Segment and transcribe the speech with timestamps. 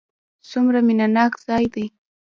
[0.49, 1.85] څومره مینه ناک ځای دی.